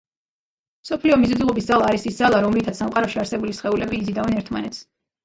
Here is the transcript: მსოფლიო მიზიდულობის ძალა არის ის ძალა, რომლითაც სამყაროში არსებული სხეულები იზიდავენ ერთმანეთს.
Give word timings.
მსოფლიო 0.85 1.17
მიზიდულობის 1.23 1.67
ძალა 1.67 1.89
არის 1.93 2.05
ის 2.11 2.17
ძალა, 2.21 2.39
რომლითაც 2.45 2.79
სამყაროში 2.81 3.21
არსებული 3.25 3.55
სხეულები 3.59 4.01
იზიდავენ 4.05 4.41
ერთმანეთს. 4.41 4.81